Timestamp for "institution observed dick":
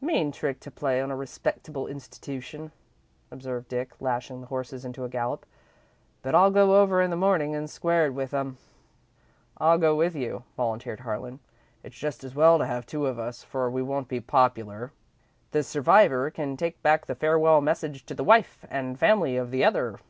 1.86-3.92